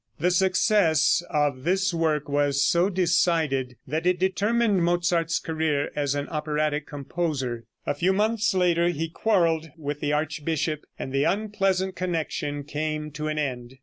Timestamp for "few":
7.93-8.11